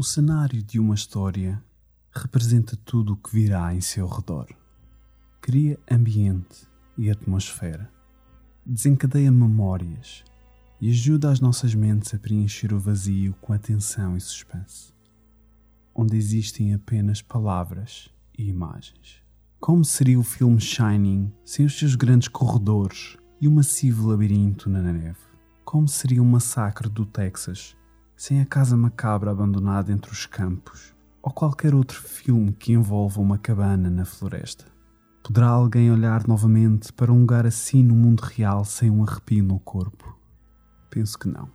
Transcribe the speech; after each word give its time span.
O 0.00 0.02
cenário 0.02 0.62
de 0.62 0.80
uma 0.80 0.94
história 0.94 1.62
representa 2.10 2.74
tudo 2.74 3.12
o 3.12 3.16
que 3.18 3.34
virá 3.34 3.74
em 3.74 3.82
seu 3.82 4.08
redor. 4.08 4.48
Cria 5.42 5.78
ambiente 5.90 6.66
e 6.96 7.10
atmosfera, 7.10 7.92
desencadeia 8.64 9.30
memórias 9.30 10.24
e 10.80 10.88
ajuda 10.88 11.30
as 11.30 11.38
nossas 11.38 11.74
mentes 11.74 12.14
a 12.14 12.18
preencher 12.18 12.72
o 12.72 12.80
vazio 12.80 13.34
com 13.42 13.52
atenção 13.52 14.16
e 14.16 14.22
suspense, 14.22 14.94
onde 15.94 16.16
existem 16.16 16.72
apenas 16.72 17.20
palavras 17.20 18.08
e 18.38 18.48
imagens. 18.48 19.22
Como 19.60 19.84
seria 19.84 20.18
o 20.18 20.24
filme 20.24 20.62
Shining 20.62 21.30
sem 21.44 21.66
os 21.66 21.78
seus 21.78 21.94
grandes 21.94 22.28
corredores 22.28 23.18
e 23.38 23.46
o 23.46 23.52
massivo 23.52 24.08
labirinto 24.08 24.70
na 24.70 24.80
neve? 24.80 25.20
Como 25.62 25.86
seria 25.86 26.22
o 26.22 26.24
massacre 26.24 26.88
do 26.88 27.04
Texas 27.04 27.76
sem 28.20 28.38
a 28.38 28.44
casa 28.44 28.76
macabra 28.76 29.30
abandonada 29.30 29.90
entre 29.90 30.12
os 30.12 30.26
campos, 30.26 30.94
ou 31.22 31.32
qualquer 31.32 31.74
outro 31.74 31.98
filme 32.02 32.52
que 32.52 32.70
envolva 32.70 33.18
uma 33.18 33.38
cabana 33.38 33.88
na 33.88 34.04
floresta. 34.04 34.66
Poderá 35.22 35.46
alguém 35.46 35.90
olhar 35.90 36.28
novamente 36.28 36.92
para 36.92 37.10
um 37.10 37.20
lugar 37.20 37.46
assim 37.46 37.82
no 37.82 37.94
mundo 37.94 38.20
real 38.20 38.62
sem 38.62 38.90
um 38.90 39.02
arrepio 39.02 39.42
no 39.42 39.58
corpo? 39.58 40.14
Penso 40.90 41.18
que 41.18 41.30
não. 41.30 41.48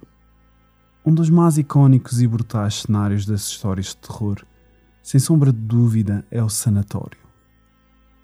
Um 1.06 1.14
dos 1.14 1.30
mais 1.30 1.60
icónicos 1.60 2.20
e 2.20 2.28
brutais 2.28 2.82
cenários 2.82 3.28
das 3.28 3.42
histórias 3.42 3.90
de 3.90 3.98
terror, 3.98 4.44
sem 5.04 5.20
sombra 5.20 5.54
de 5.54 5.60
dúvida, 5.60 6.26
é 6.32 6.42
o 6.42 6.50
sanatório. 6.50 7.20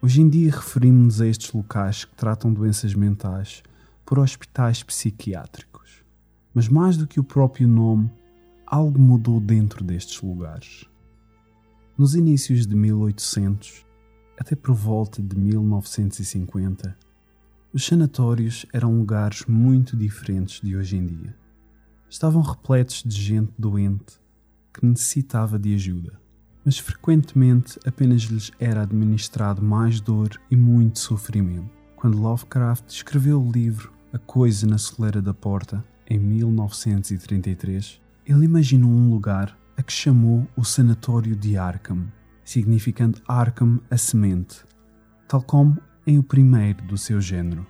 Hoje 0.02 0.20
em 0.20 0.28
dia 0.28 0.50
referimos-nos 0.50 1.22
a 1.22 1.28
estes 1.28 1.54
locais 1.54 2.06
que 2.06 2.16
tratam 2.16 2.52
doenças 2.52 2.96
mentais 2.96 3.62
por 4.04 4.18
hospitais 4.18 4.82
psiquiátricos. 4.82 6.04
Mas 6.56 6.68
mais 6.68 6.98
do 6.98 7.06
que 7.06 7.20
o 7.20 7.24
próprio 7.24 7.68
nome, 7.68 8.10
algo 8.72 8.98
mudou 8.98 9.42
dentro 9.42 9.84
destes 9.84 10.22
lugares. 10.22 10.86
Nos 11.98 12.16
inícios 12.16 12.66
de 12.66 12.74
1800, 12.74 13.86
até 14.40 14.56
por 14.56 14.74
volta 14.74 15.22
de 15.22 15.38
1950, 15.38 16.98
os 17.74 17.86
sanatórios 17.86 18.66
eram 18.72 18.98
lugares 18.98 19.44
muito 19.46 19.98
diferentes 19.98 20.62
de 20.62 20.78
hoje 20.78 20.96
em 20.96 21.06
dia. 21.06 21.36
Estavam 22.10 22.42
repletos 22.42 23.04
de 23.06 23.22
gente 23.22 23.52
doente 23.60 24.22
que 24.74 24.86
necessitava 24.86 25.60
de 25.60 25.76
ajuda, 25.76 26.18
mas 26.64 26.78
frequentemente 26.78 27.78
apenas 27.86 28.22
lhes 28.22 28.54
era 28.58 28.84
administrado 28.84 29.62
mais 29.62 30.00
dor 30.00 30.30
e 30.50 30.56
muito 30.56 30.98
sofrimento. 31.00 31.70
Quando 31.98 32.22
Lovecraft 32.22 32.88
escreveu 32.88 33.42
o 33.42 33.52
livro 33.52 33.92
A 34.14 34.18
Coisa 34.18 34.66
na 34.66 34.78
Soleira 34.78 35.22
da 35.22 35.34
Porta, 35.34 35.84
em 36.10 36.18
1933, 36.18 38.01
ele 38.26 38.46
imaginou 38.46 38.90
um 38.90 39.10
lugar 39.10 39.58
a 39.78 39.84
que 39.84 39.92
chamou 39.92 40.48
o 40.56 40.64
Sanatório 40.64 41.36
de 41.36 41.58
Arkham, 41.58 42.08
significando 42.44 43.22
Arkham 43.28 43.80
a 43.90 43.98
semente, 43.98 44.64
tal 45.28 45.42
como 45.42 45.78
em 46.06 46.18
o 46.18 46.24
primeiro 46.24 46.84
do 46.86 46.98
seu 46.98 47.22
género. 47.22 47.66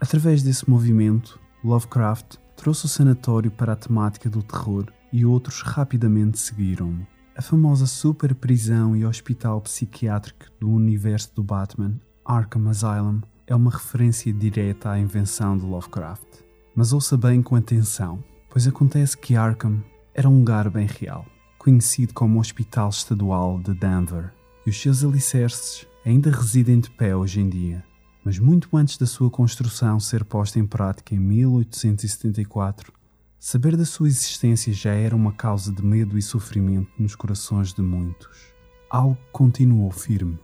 Através 0.00 0.42
desse 0.42 0.68
movimento, 0.68 1.38
Lovecraft 1.62 2.36
trouxe 2.56 2.86
o 2.86 2.88
sanatório 2.88 3.50
para 3.50 3.74
a 3.74 3.76
temática 3.76 4.28
do 4.30 4.42
terror 4.42 4.86
e 5.12 5.24
outros 5.24 5.60
rapidamente 5.62 6.38
seguiram-no. 6.38 7.06
A 7.36 7.42
famosa 7.42 7.86
super 7.86 8.34
prisão 8.34 8.96
e 8.96 9.04
hospital 9.04 9.60
psiquiátrico 9.60 10.46
do 10.58 10.70
universo 10.70 11.34
do 11.34 11.42
Batman, 11.42 12.00
Arkham 12.24 12.68
Asylum, 12.68 13.20
é 13.46 13.54
uma 13.54 13.70
referência 13.70 14.32
direta 14.32 14.90
à 14.90 14.98
invenção 14.98 15.56
de 15.56 15.64
Lovecraft. 15.64 16.40
Mas 16.74 16.92
ouça 16.92 17.16
bem 17.16 17.42
com 17.42 17.56
atenção 17.56 18.22
pois 18.50 18.66
acontece 18.66 19.16
que 19.16 19.36
Arkham 19.36 19.82
era 20.12 20.28
um 20.28 20.40
lugar 20.40 20.68
bem 20.68 20.86
real, 20.86 21.24
conhecido 21.56 22.12
como 22.12 22.40
Hospital 22.40 22.88
Estadual 22.88 23.60
de 23.60 23.72
Denver, 23.72 24.32
e 24.66 24.70
os 24.70 24.80
seus 24.80 25.04
alicerces 25.04 25.86
ainda 26.04 26.30
residem 26.30 26.80
de 26.80 26.90
pé 26.90 27.14
hoje 27.14 27.40
em 27.40 27.48
dia. 27.48 27.84
Mas 28.24 28.38
muito 28.38 28.76
antes 28.76 28.98
da 28.98 29.06
sua 29.06 29.30
construção 29.30 29.98
ser 29.98 30.24
posta 30.24 30.58
em 30.58 30.66
prática 30.66 31.14
em 31.14 31.18
1874, 31.18 32.92
saber 33.38 33.76
da 33.76 33.86
sua 33.86 34.08
existência 34.08 34.72
já 34.72 34.92
era 34.92 35.16
uma 35.16 35.32
causa 35.32 35.72
de 35.72 35.82
medo 35.82 36.18
e 36.18 36.22
sofrimento 36.22 36.90
nos 36.98 37.14
corações 37.14 37.72
de 37.72 37.80
muitos. 37.80 38.52
Algo 38.90 39.16
continuou 39.32 39.90
firme 39.90 40.38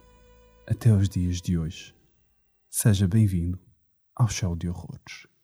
até 0.66 0.92
os 0.92 1.08
dias 1.08 1.40
de 1.42 1.58
hoje. 1.58 1.94
Seja 2.70 3.06
bem-vindo 3.06 3.58
ao 4.14 4.28
Show 4.28 4.56
de 4.56 4.68
Horrores. 4.68 5.35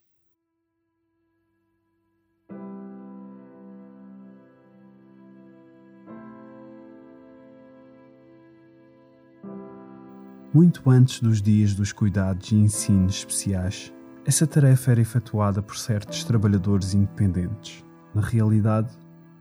Muito 10.54 10.90
antes 10.90 11.18
dos 11.18 11.40
dias 11.40 11.74
dos 11.74 11.94
cuidados 11.94 12.52
e 12.52 12.56
ensinos 12.56 13.14
especiais, 13.14 13.90
essa 14.26 14.46
tarefa 14.46 14.90
era 14.90 15.00
efetuada 15.00 15.62
por 15.62 15.78
certos 15.78 16.24
trabalhadores 16.24 16.92
independentes. 16.92 17.82
Na 18.14 18.20
realidade, 18.20 18.90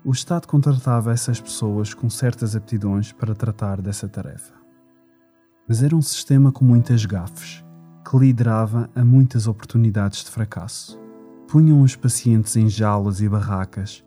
o 0.05 0.11
Estado 0.13 0.47
contratava 0.47 1.11
essas 1.11 1.41
pessoas 1.41 1.93
com 1.93 2.09
certas 2.09 2.55
aptidões 2.55 3.11
para 3.11 3.35
tratar 3.35 3.81
dessa 3.81 4.07
tarefa. 4.07 4.53
Mas 5.67 5.83
era 5.83 5.93
um 5.93 6.01
sistema 6.01 6.49
com 6.49 6.63
muitas 6.63 7.05
gafes, 7.05 7.61
que 8.09 8.17
liderava 8.17 8.89
a 8.95 9.03
muitas 9.03 9.47
oportunidades 9.47 10.23
de 10.23 10.31
fracasso. 10.31 10.97
Punham 11.45 11.81
os 11.81 11.93
pacientes 11.93 12.55
em 12.55 12.69
jaulas 12.69 13.19
e 13.19 13.27
barracas, 13.27 14.01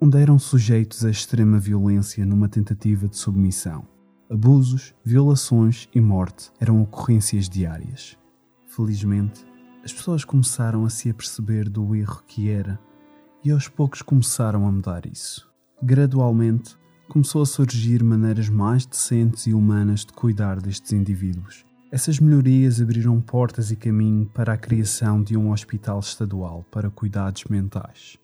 onde 0.00 0.18
eram 0.18 0.38
sujeitos 0.38 1.04
a 1.04 1.10
extrema 1.10 1.58
violência 1.58 2.24
numa 2.24 2.48
tentativa 2.48 3.06
de 3.06 3.18
submissão 3.18 3.97
Abusos, 4.30 4.94
violações 5.02 5.88
e 5.94 6.00
morte 6.02 6.50
eram 6.60 6.82
ocorrências 6.82 7.48
diárias. 7.48 8.18
Felizmente, 8.66 9.46
as 9.82 9.90
pessoas 9.90 10.22
começaram 10.22 10.84
a 10.84 10.90
se 10.90 11.08
aperceber 11.08 11.70
do 11.70 11.96
erro 11.96 12.22
que 12.26 12.50
era 12.50 12.78
e 13.42 13.50
aos 13.50 13.68
poucos 13.68 14.02
começaram 14.02 14.66
a 14.66 14.70
mudar 14.70 15.06
isso. 15.06 15.50
Gradualmente, 15.82 16.76
começou 17.08 17.40
a 17.40 17.46
surgir 17.46 18.04
maneiras 18.04 18.50
mais 18.50 18.84
decentes 18.84 19.46
e 19.46 19.54
humanas 19.54 20.00
de 20.00 20.12
cuidar 20.12 20.60
destes 20.60 20.92
indivíduos. 20.92 21.64
Essas 21.90 22.20
melhorias 22.20 22.82
abriram 22.82 23.18
portas 23.22 23.70
e 23.70 23.76
caminho 23.76 24.26
para 24.26 24.52
a 24.52 24.58
criação 24.58 25.22
de 25.22 25.38
um 25.38 25.52
hospital 25.52 26.00
estadual 26.00 26.66
para 26.70 26.90
cuidados 26.90 27.44
mentais. 27.44 28.18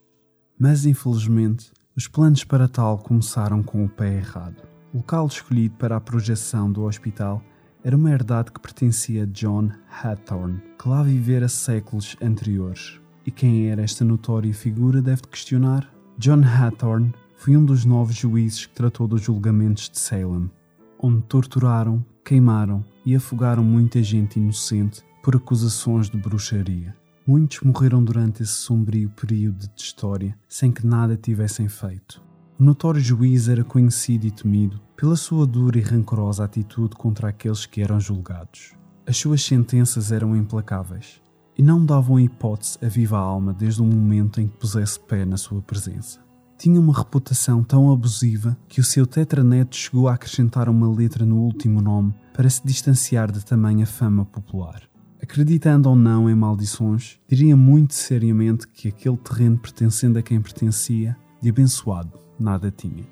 Mas, 0.59 0.85
infelizmente, 0.85 1.71
os 1.97 2.07
planos 2.07 2.43
para 2.43 2.67
tal 2.67 2.99
começaram 2.99 3.63
com 3.63 3.83
o 3.83 3.89
pé 3.89 4.17
errado. 4.17 4.74
O 4.95 4.99
local 4.99 5.27
escolhido 5.27 5.75
para 5.75 5.97
a 5.97 5.99
projeção 5.99 6.71
do 6.71 6.83
hospital 6.83 7.43
era 7.83 7.97
uma 7.97 8.11
herdade 8.11 8.49
que 8.49 8.61
pertencia 8.61 9.23
a 9.23 9.25
John 9.25 9.69
Hathorne, 9.89 10.61
que 10.81 10.87
lá 10.87 11.03
vivera 11.03 11.49
séculos 11.49 12.15
anteriores. 12.21 13.01
E 13.25 13.29
quem 13.29 13.67
era 13.67 13.81
esta 13.81 14.05
notória 14.05 14.53
figura 14.53 15.01
deve 15.01 15.23
questionar. 15.23 15.93
John 16.17 16.41
Hathorne 16.45 17.13
foi 17.35 17.57
um 17.57 17.65
dos 17.65 17.83
nove 17.83 18.13
juízes 18.13 18.67
que 18.67 18.73
tratou 18.73 19.05
dos 19.05 19.21
julgamentos 19.21 19.89
de 19.89 19.99
Salem, 19.99 20.49
onde 20.97 21.23
torturaram, 21.23 22.01
queimaram 22.23 22.81
e 23.05 23.17
afogaram 23.17 23.65
muita 23.65 24.01
gente 24.01 24.39
inocente 24.39 25.03
por 25.21 25.35
acusações 25.35 26.09
de 26.09 26.17
bruxaria. 26.17 26.95
Muitos 27.27 27.59
morreram 27.59 28.01
durante 28.01 28.43
esse 28.43 28.53
sombrio 28.53 29.09
período 29.09 29.67
de 29.75 29.81
história 29.81 30.37
sem 30.47 30.71
que 30.71 30.87
nada 30.87 31.17
tivessem 31.17 31.67
feito. 31.67 32.23
O 32.57 32.63
notório 32.63 33.01
juiz 33.01 33.49
era 33.49 33.65
conhecido 33.65 34.25
e 34.25 34.31
temido 34.31 34.79
pela 34.95 35.17
sua 35.17 35.45
dura 35.45 35.77
e 35.77 35.81
rancorosa 35.81 36.45
atitude 36.45 36.95
contra 36.95 37.27
aqueles 37.27 37.65
que 37.65 37.81
eram 37.81 37.99
julgados. 37.99 38.73
As 39.05 39.17
suas 39.17 39.43
sentenças 39.43 40.09
eram 40.09 40.37
implacáveis 40.37 41.21
e 41.57 41.61
não 41.61 41.85
davam 41.85 42.17
hipótese 42.17 42.77
a 42.81 42.87
viva 42.87 43.17
alma 43.17 43.53
desde 43.53 43.81
o 43.81 43.85
momento 43.85 44.39
em 44.39 44.47
que 44.47 44.57
pusesse 44.57 44.97
pé 44.97 45.25
na 45.25 45.35
sua 45.35 45.61
presença. 45.61 46.21
Tinha 46.57 46.79
uma 46.79 46.97
reputação 46.97 47.61
tão 47.61 47.91
abusiva 47.91 48.57
que 48.69 48.79
o 48.79 48.85
seu 48.85 49.05
tetraneto 49.05 49.75
chegou 49.75 50.07
a 50.07 50.13
acrescentar 50.13 50.69
uma 50.69 50.89
letra 50.89 51.25
no 51.25 51.39
último 51.39 51.81
nome 51.81 52.13
para 52.33 52.49
se 52.49 52.65
distanciar 52.65 53.33
de 53.33 53.43
tamanha 53.43 53.85
fama 53.85 54.23
popular. 54.23 54.83
Acreditando 55.21 55.89
ou 55.89 55.95
não 55.95 56.29
em 56.29 56.35
maldições, 56.35 57.19
diria 57.27 57.57
muito 57.57 57.93
seriamente 57.93 58.65
que 58.65 58.87
aquele 58.87 59.17
terreno 59.17 59.57
pertencendo 59.57 60.17
a 60.17 60.21
quem 60.21 60.39
pertencia, 60.39 61.17
de 61.41 61.49
abençoado, 61.49 62.19
nada 62.39 62.71
tinha. 62.71 63.05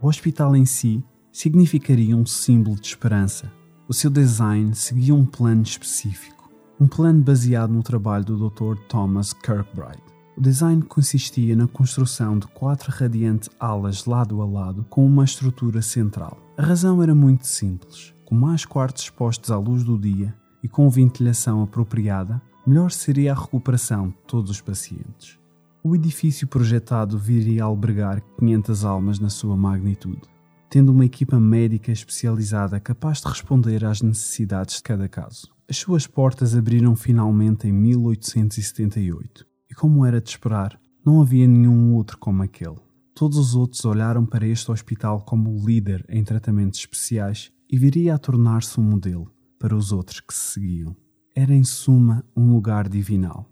O 0.00 0.08
hospital 0.08 0.54
em 0.54 0.64
si 0.64 1.04
significaria 1.32 2.16
um 2.16 2.26
símbolo 2.26 2.76
de 2.76 2.88
esperança. 2.88 3.52
O 3.88 3.94
seu 3.94 4.10
design 4.10 4.74
seguia 4.74 5.14
um 5.14 5.24
plano 5.24 5.62
específico, 5.62 6.50
um 6.80 6.86
plano 6.86 7.22
baseado 7.22 7.72
no 7.72 7.82
trabalho 7.82 8.24
do 8.24 8.50
Dr. 8.50 8.76
Thomas 8.88 9.32
Kirkbride. 9.32 10.02
O 10.36 10.40
design 10.40 10.82
consistia 10.82 11.56
na 11.56 11.66
construção 11.66 12.38
de 12.38 12.46
quatro 12.46 12.92
radiantes 12.92 13.50
alas 13.58 14.04
lado 14.04 14.40
a 14.40 14.46
lado 14.46 14.86
com 14.88 15.04
uma 15.04 15.24
estrutura 15.24 15.82
central. 15.82 16.38
A 16.56 16.62
razão 16.62 17.02
era 17.02 17.12
muito 17.12 17.46
simples. 17.46 18.14
Com 18.24 18.36
mais 18.36 18.64
quartos 18.64 19.04
expostos 19.04 19.50
à 19.50 19.56
luz 19.58 19.82
do 19.82 19.98
dia 19.98 20.32
e 20.62 20.68
com 20.68 20.88
ventilação 20.88 21.62
apropriada, 21.62 22.40
melhor 22.66 22.92
seria 22.92 23.32
a 23.32 23.34
recuperação 23.34 24.10
de 24.10 24.16
todos 24.26 24.50
os 24.50 24.60
pacientes. 24.60 25.38
O 25.82 25.94
edifício 25.94 26.48
projetado 26.48 27.16
viria 27.16 27.62
a 27.62 27.66
albergar 27.66 28.20
500 28.38 28.84
almas 28.84 29.18
na 29.20 29.30
sua 29.30 29.56
magnitude, 29.56 30.22
tendo 30.68 30.90
uma 30.90 31.04
equipa 31.04 31.38
médica 31.38 31.92
especializada 31.92 32.80
capaz 32.80 33.20
de 33.20 33.28
responder 33.28 33.84
às 33.84 34.02
necessidades 34.02 34.76
de 34.76 34.82
cada 34.82 35.08
caso. 35.08 35.48
As 35.68 35.76
suas 35.76 36.06
portas 36.06 36.56
abriram 36.56 36.96
finalmente 36.96 37.68
em 37.68 37.72
1878 37.72 39.46
e, 39.70 39.74
como 39.74 40.04
era 40.04 40.20
de 40.20 40.30
esperar, 40.30 40.78
não 41.04 41.20
havia 41.20 41.46
nenhum 41.46 41.94
outro 41.94 42.18
como 42.18 42.42
aquele. 42.42 42.76
Todos 43.14 43.38
os 43.38 43.54
outros 43.54 43.84
olharam 43.84 44.26
para 44.26 44.46
este 44.46 44.70
hospital 44.70 45.22
como 45.22 45.50
o 45.50 45.64
líder 45.64 46.04
em 46.08 46.24
tratamentos 46.24 46.80
especiais 46.80 47.52
e 47.70 47.78
viria 47.78 48.14
a 48.14 48.18
tornar-se 48.18 48.80
um 48.80 48.84
modelo 48.84 49.30
para 49.58 49.76
os 49.76 49.92
outros 49.92 50.20
que 50.20 50.34
se 50.34 50.54
seguiam. 50.54 50.96
Era, 51.34 51.54
em 51.54 51.64
suma, 51.64 52.24
um 52.36 52.52
lugar 52.52 52.88
divinal. 52.88 53.48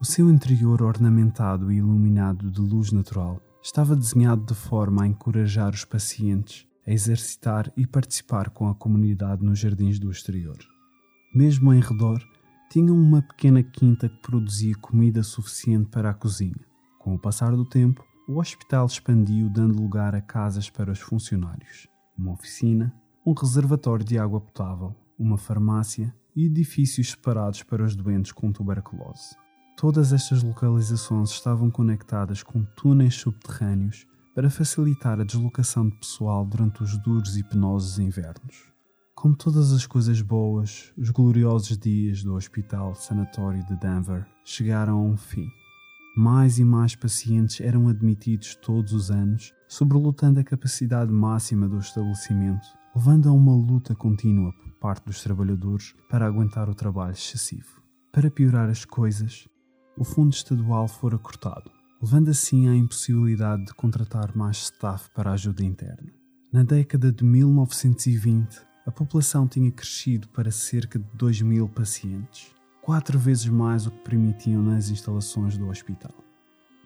O 0.00 0.04
seu 0.06 0.30
interior, 0.30 0.80
ornamentado 0.80 1.70
e 1.70 1.76
iluminado 1.76 2.50
de 2.50 2.58
luz 2.58 2.90
natural, 2.90 3.38
estava 3.62 3.94
desenhado 3.94 4.46
de 4.46 4.54
forma 4.54 5.02
a 5.02 5.06
encorajar 5.06 5.74
os 5.74 5.84
pacientes 5.84 6.66
a 6.86 6.90
exercitar 6.90 7.70
e 7.76 7.86
participar 7.86 8.48
com 8.48 8.66
a 8.66 8.74
comunidade 8.74 9.44
nos 9.44 9.58
jardins 9.58 9.98
do 9.98 10.10
exterior. 10.10 10.56
Mesmo 11.34 11.74
em 11.74 11.80
redor, 11.80 12.18
tinham 12.70 12.96
uma 12.96 13.20
pequena 13.20 13.62
quinta 13.62 14.08
que 14.08 14.22
produzia 14.22 14.74
comida 14.76 15.22
suficiente 15.22 15.90
para 15.90 16.08
a 16.08 16.14
cozinha. 16.14 16.64
Com 16.98 17.14
o 17.14 17.18
passar 17.18 17.54
do 17.54 17.66
tempo, 17.66 18.02
o 18.26 18.38
hospital 18.38 18.86
expandiu, 18.86 19.50
dando 19.50 19.78
lugar 19.78 20.14
a 20.14 20.22
casas 20.22 20.70
para 20.70 20.92
os 20.92 21.00
funcionários, 21.00 21.86
uma 22.16 22.32
oficina, 22.32 22.90
um 23.26 23.34
reservatório 23.34 24.04
de 24.06 24.18
água 24.18 24.40
potável, 24.40 24.96
uma 25.18 25.36
farmácia 25.36 26.14
e 26.34 26.46
edifícios 26.46 27.10
separados 27.10 27.62
para 27.62 27.84
os 27.84 27.94
doentes 27.94 28.32
com 28.32 28.50
tuberculose. 28.50 29.36
Todas 29.80 30.12
estas 30.12 30.42
localizações 30.42 31.30
estavam 31.30 31.70
conectadas 31.70 32.42
com 32.42 32.62
túneis 32.76 33.14
subterrâneos 33.14 34.06
para 34.34 34.50
facilitar 34.50 35.18
a 35.18 35.24
deslocação 35.24 35.88
de 35.88 35.96
pessoal 35.96 36.44
durante 36.44 36.82
os 36.82 36.98
duros 36.98 37.38
e 37.38 37.42
penosos 37.42 37.98
invernos. 37.98 38.70
Como 39.14 39.34
todas 39.34 39.72
as 39.72 39.86
coisas 39.86 40.20
boas, 40.20 40.92
os 40.98 41.08
gloriosos 41.08 41.78
dias 41.78 42.22
do 42.22 42.34
Hospital 42.34 42.94
Sanatório 42.94 43.64
de 43.64 43.74
Denver 43.76 44.26
chegaram 44.44 44.98
a 44.98 45.02
um 45.02 45.16
fim. 45.16 45.48
Mais 46.14 46.58
e 46.58 46.64
mais 46.64 46.94
pacientes 46.94 47.58
eram 47.62 47.88
admitidos 47.88 48.54
todos 48.56 48.92
os 48.92 49.10
anos, 49.10 49.54
sobrelutando 49.66 50.40
a 50.40 50.44
capacidade 50.44 51.10
máxima 51.10 51.66
do 51.66 51.78
estabelecimento, 51.78 52.68
levando 52.94 53.30
a 53.30 53.32
uma 53.32 53.56
luta 53.56 53.94
contínua 53.94 54.52
por 54.52 54.72
parte 54.72 55.06
dos 55.06 55.22
trabalhadores 55.22 55.94
para 56.10 56.26
aguentar 56.26 56.68
o 56.68 56.74
trabalho 56.74 57.12
excessivo. 57.12 57.80
Para 58.12 58.30
piorar 58.30 58.68
as 58.68 58.84
coisas, 58.84 59.48
o 60.00 60.04
fundo 60.04 60.32
estadual 60.32 60.88
fora 60.88 61.18
cortado, 61.18 61.70
levando 62.00 62.30
assim 62.30 62.66
à 62.66 62.74
impossibilidade 62.74 63.66
de 63.66 63.74
contratar 63.74 64.34
mais 64.34 64.56
staff 64.56 65.10
para 65.14 65.32
ajuda 65.32 65.62
interna. 65.62 66.10
Na 66.50 66.62
década 66.62 67.12
de 67.12 67.22
1920, 67.22 68.62
a 68.86 68.90
população 68.90 69.46
tinha 69.46 69.70
crescido 69.70 70.26
para 70.28 70.50
cerca 70.50 70.98
de 70.98 71.04
2 71.12 71.42
mil 71.42 71.68
pacientes 71.68 72.48
quatro 72.80 73.18
vezes 73.18 73.44
mais 73.44 73.86
o 73.86 73.90
que 73.90 73.98
permitiam 73.98 74.62
nas 74.62 74.88
instalações 74.88 75.58
do 75.58 75.68
hospital. 75.68 76.14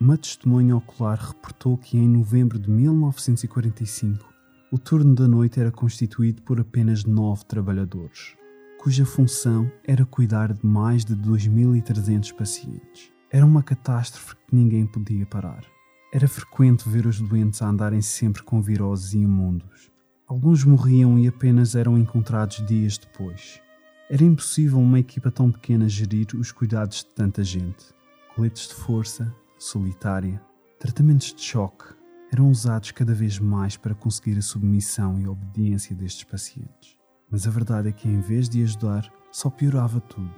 Uma 0.00 0.18
testemunha 0.18 0.76
ocular 0.76 1.20
reportou 1.20 1.78
que 1.78 1.96
em 1.96 2.08
novembro 2.08 2.58
de 2.58 2.68
1945 2.68 4.28
o 4.72 4.76
turno 4.76 5.14
da 5.14 5.28
noite 5.28 5.60
era 5.60 5.70
constituído 5.70 6.42
por 6.42 6.60
apenas 6.60 7.04
nove 7.04 7.44
trabalhadores, 7.44 8.36
cuja 8.84 9.06
função 9.06 9.72
era 9.82 10.04
cuidar 10.04 10.52
de 10.52 10.66
mais 10.66 11.06
de 11.06 11.16
2.300 11.16 12.34
pacientes. 12.34 13.10
Era 13.30 13.46
uma 13.46 13.62
catástrofe 13.62 14.36
que 14.36 14.54
ninguém 14.54 14.86
podia 14.86 15.24
parar. 15.24 15.64
Era 16.12 16.28
frequente 16.28 16.86
ver 16.86 17.06
os 17.06 17.18
doentes 17.18 17.62
a 17.62 17.68
andarem 17.68 18.02
sempre 18.02 18.42
com 18.42 18.60
viroses 18.60 19.14
imundos. 19.14 19.90
Alguns 20.26 20.64
morriam 20.64 21.18
e 21.18 21.26
apenas 21.26 21.74
eram 21.74 21.96
encontrados 21.96 22.58
dias 22.66 22.98
depois. 22.98 23.58
Era 24.10 24.22
impossível 24.22 24.78
uma 24.78 25.00
equipa 25.00 25.30
tão 25.30 25.50
pequena 25.50 25.88
gerir 25.88 26.26
os 26.34 26.52
cuidados 26.52 26.98
de 26.98 27.06
tanta 27.06 27.42
gente. 27.42 27.86
Coletes 28.36 28.68
de 28.68 28.74
força, 28.74 29.34
solitária, 29.58 30.38
tratamentos 30.78 31.32
de 31.32 31.40
choque 31.40 31.86
eram 32.30 32.50
usados 32.50 32.90
cada 32.90 33.14
vez 33.14 33.38
mais 33.38 33.78
para 33.78 33.94
conseguir 33.94 34.36
a 34.36 34.42
submissão 34.42 35.18
e 35.18 35.26
obediência 35.26 35.96
destes 35.96 36.24
pacientes. 36.24 37.02
Mas 37.30 37.46
a 37.46 37.50
verdade 37.50 37.88
é 37.88 37.92
que, 37.92 38.08
em 38.08 38.20
vez 38.20 38.48
de 38.48 38.62
ajudar, 38.62 39.10
só 39.30 39.50
piorava 39.50 40.00
tudo. 40.00 40.32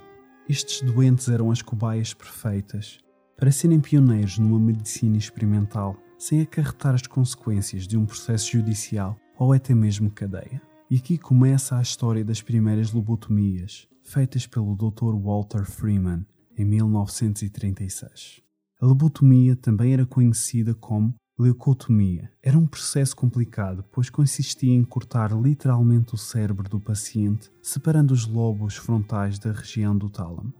Estes 0.49 0.81
doentes 0.81 1.29
eram 1.29 1.51
as 1.51 1.61
cobaias 1.61 2.13
perfeitas 2.13 2.99
para 3.35 3.51
serem 3.51 3.79
pioneiros 3.79 4.39
numa 4.39 4.59
medicina 4.59 5.17
experimental 5.17 5.95
sem 6.17 6.41
acarretar 6.41 6.95
as 6.95 7.05
consequências 7.05 7.87
de 7.87 7.97
um 7.97 8.05
processo 8.05 8.51
judicial 8.51 9.15
ou 9.37 9.53
até 9.53 9.75
mesmo 9.75 10.09
cadeia. 10.09 10.61
E 10.89 10.95
aqui 10.95 11.17
começa 11.17 11.77
a 11.77 11.81
história 11.81 12.23
das 12.23 12.41
primeiras 12.41 12.91
lobotomias, 12.91 13.87
feitas 14.03 14.47
pelo 14.47 14.75
Dr. 14.75 15.13
Walter 15.21 15.65
Freeman 15.65 16.25
em 16.57 16.65
1936. 16.65 18.41
A 18.81 18.85
lobotomia 18.85 19.55
também 19.55 19.93
era 19.93 20.05
conhecida 20.05 20.73
como 20.73 21.13
leucotomia. 21.37 22.31
Era 22.41 22.57
um 22.57 22.65
processo 22.65 23.15
complicado, 23.15 23.83
pois 23.91 24.09
consistia 24.09 24.73
em 24.73 24.83
cortar 24.83 25.31
literalmente 25.31 26.15
o 26.15 26.17
cérebro 26.17 26.67
do 26.69 26.79
paciente, 26.79 27.51
separando 27.61 28.13
os 28.13 28.25
lobos 28.25 28.75
frontais 28.75 29.37
da 29.37 29.51
região 29.51 29.97
do 29.97 30.09
tálamo. 30.09 30.53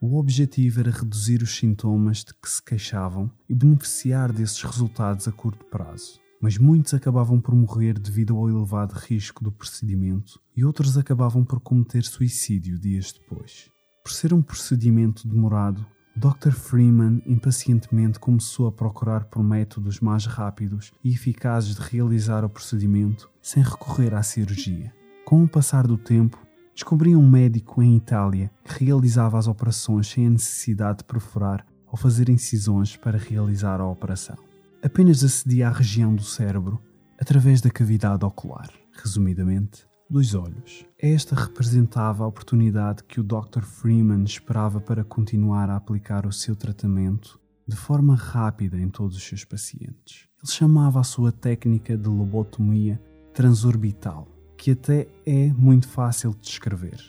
O 0.00 0.18
objetivo 0.18 0.80
era 0.80 0.90
reduzir 0.90 1.42
os 1.42 1.56
sintomas 1.56 2.18
de 2.18 2.32
que 2.34 2.48
se 2.48 2.62
queixavam 2.62 3.30
e 3.48 3.54
beneficiar 3.54 4.32
desses 4.32 4.62
resultados 4.62 5.28
a 5.28 5.32
curto 5.32 5.64
prazo 5.66 6.20
mas 6.40 6.56
muitos 6.56 6.94
acabavam 6.94 7.38
por 7.38 7.54
morrer 7.54 7.98
devido 7.98 8.34
ao 8.34 8.48
elevado 8.48 8.92
risco 8.92 9.44
do 9.44 9.52
procedimento 9.52 10.40
e 10.56 10.64
outros 10.64 10.96
acabavam 10.96 11.44
por 11.44 11.60
cometer 11.60 12.02
suicídio 12.02 12.78
dias 12.78 13.12
depois. 13.12 13.70
Por 14.02 14.10
ser 14.10 14.32
um 14.32 14.40
procedimento 14.40 15.28
demorado, 15.28 15.84
Dr. 16.16 16.50
Freeman 16.50 17.22
impacientemente 17.24 18.18
começou 18.18 18.66
a 18.66 18.72
procurar 18.72 19.24
por 19.24 19.42
métodos 19.42 20.00
mais 20.00 20.26
rápidos 20.26 20.92
e 21.02 21.12
eficazes 21.12 21.76
de 21.76 21.80
realizar 21.82 22.44
o 22.44 22.48
procedimento 22.48 23.30
sem 23.40 23.62
recorrer 23.62 24.14
à 24.14 24.22
cirurgia. 24.22 24.92
Com 25.24 25.44
o 25.44 25.48
passar 25.48 25.86
do 25.86 25.96
tempo, 25.96 26.38
descobri 26.74 27.14
um 27.14 27.28
médico 27.28 27.82
em 27.82 27.96
Itália 27.96 28.50
que 28.64 28.84
realizava 28.84 29.38
as 29.38 29.46
operações 29.46 30.08
sem 30.08 30.26
a 30.26 30.30
necessidade 30.30 30.98
de 30.98 31.04
perfurar 31.04 31.64
ou 31.86 31.96
fazer 31.96 32.28
incisões 32.28 32.96
para 32.96 33.18
realizar 33.18 33.80
a 33.80 33.86
operação 33.86 34.36
apenas 34.82 35.22
acedia 35.22 35.68
à 35.68 35.72
região 35.72 36.14
do 36.14 36.22
cérebro 36.22 36.80
através 37.18 37.60
da 37.60 37.70
cavidade 37.70 38.24
ocular, 38.24 38.70
resumidamente, 38.92 39.86
dos 40.10 40.34
olhos. 40.34 40.84
Esta 40.98 41.36
representava 41.36 42.24
a 42.24 42.26
oportunidade 42.26 43.04
que 43.04 43.20
o 43.20 43.22
Dr. 43.22 43.62
Freeman 43.62 44.24
esperava 44.24 44.80
para 44.80 45.04
continuar 45.04 45.70
a 45.70 45.76
aplicar 45.76 46.26
o 46.26 46.32
seu 46.32 46.56
tratamento 46.56 47.38
de 47.66 47.76
forma 47.76 48.16
rápida 48.16 48.76
em 48.76 48.88
todos 48.88 49.16
os 49.16 49.22
seus 49.22 49.44
pacientes. 49.44 50.26
Ele 50.42 50.50
chamava 50.50 50.98
a 50.98 51.04
sua 51.04 51.30
técnica 51.30 51.96
de 51.96 52.08
lobotomia 52.08 53.00
transorbital, 53.32 54.26
que 54.56 54.72
até 54.72 55.06
é 55.24 55.52
muito 55.52 55.86
fácil 55.86 56.32
de 56.32 56.40
descrever, 56.40 57.00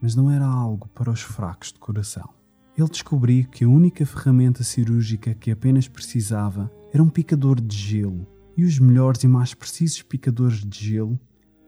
mas 0.00 0.14
não 0.14 0.30
era 0.30 0.46
algo 0.46 0.88
para 0.88 1.10
os 1.10 1.20
fracos 1.20 1.72
de 1.72 1.78
coração. 1.78 2.30
Ele 2.76 2.88
descobriu 2.88 3.46
que 3.48 3.64
a 3.64 3.68
única 3.68 4.06
ferramenta 4.06 4.64
cirúrgica 4.64 5.34
que 5.34 5.50
apenas 5.50 5.88
precisava 5.88 6.70
era 6.92 7.02
um 7.02 7.08
picador 7.08 7.60
de 7.60 7.76
gelo, 7.76 8.26
e 8.56 8.64
os 8.64 8.78
melhores 8.78 9.22
e 9.22 9.28
mais 9.28 9.52
precisos 9.52 10.02
picadores 10.02 10.64
de 10.64 10.78
gelo 10.78 11.20